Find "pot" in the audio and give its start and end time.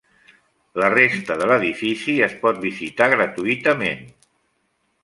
2.47-2.65